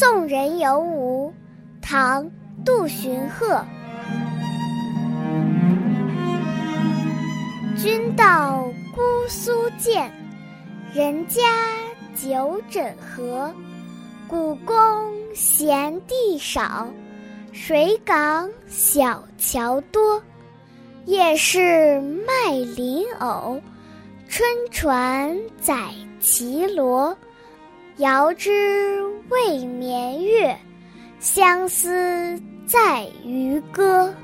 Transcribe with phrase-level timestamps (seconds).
[0.00, 1.34] 送人有舞》，
[1.84, 2.24] 唐·
[2.64, 3.60] 杜荀鹤。
[7.76, 8.62] 君到
[8.94, 10.08] 姑苏见，
[10.94, 11.42] 人家
[12.14, 13.52] 九枕河。
[14.28, 16.86] 古宫闲地少，
[17.50, 20.22] 水港小桥多。
[21.06, 23.60] 夜市卖莲藕，
[24.28, 25.88] 春船载
[26.20, 27.18] 绮罗。
[27.98, 28.50] 遥知
[29.28, 30.56] 未眠月，
[31.18, 34.14] 相思在渔歌。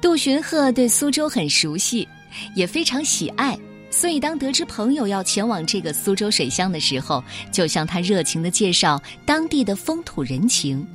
[0.00, 2.06] 杜荀鹤对苏州很熟悉，
[2.54, 3.58] 也非常喜爱，
[3.90, 7.20] 所以当得知朋友要前往这个苏州水乡的时候，
[7.50, 10.86] 就向他热情的介绍当地的风土人情。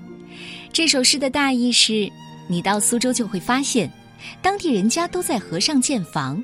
[0.71, 2.11] 这首诗的大意是：
[2.47, 3.91] 你到苏州就会发现，
[4.41, 6.43] 当地人家都在河上建房，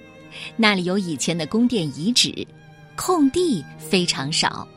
[0.55, 2.45] 那里有以前的宫殿遗址，
[2.95, 4.67] 空地非常少，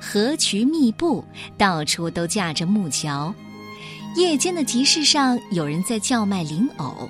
[0.00, 1.24] 河渠密布，
[1.56, 3.34] 到处都架着木桥。
[4.16, 7.08] 夜间的集市上有人在叫卖灵藕。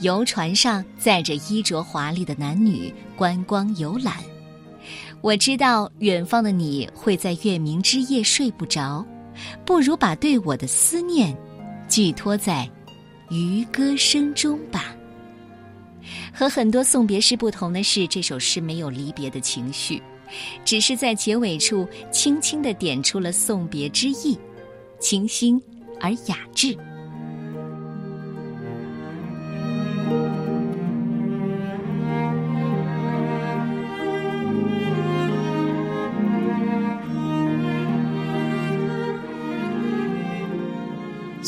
[0.00, 4.14] 游船上载着衣着华丽的男女观光游览，
[5.22, 9.02] 我知道远方的你会在月明之夜睡不着，
[9.64, 11.36] 不如把对我的思念
[11.88, 12.68] 寄托在
[13.30, 14.94] 渔歌声中吧。
[16.32, 20.00] 和很多送别诗不同的是，这首诗没有离别的情绪，
[20.64, 24.38] 只是在结尾处轻轻地点出了送别之意，
[25.00, 25.60] 清新
[26.00, 26.76] 而雅致。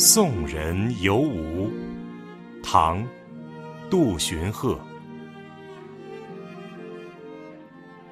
[0.01, 1.69] 送人有舞，
[2.63, 3.03] 唐·
[3.89, 4.79] 杜荀鹤。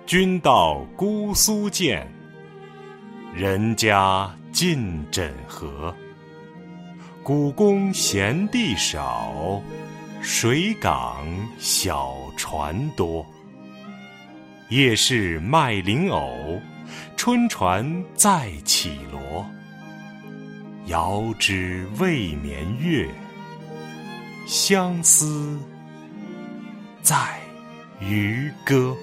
[0.06, 2.06] 君到姑苏见，
[3.34, 5.96] 人家尽枕河。
[7.24, 9.62] 古宫闲地少，
[10.22, 11.26] 水港
[11.58, 13.26] 小船多。
[14.68, 16.60] 夜市卖灵藕，
[17.16, 19.46] 春船载绮罗。
[20.88, 23.10] 遥知未眠月，
[24.46, 25.60] 相思
[27.02, 27.18] 在
[28.00, 28.96] 渔歌。